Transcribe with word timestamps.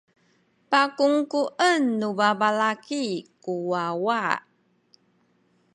pakungkuen 0.71 1.81
nu 1.99 2.09
babalaki 2.19 3.05
ku 3.43 3.53
wawa. 3.71 4.23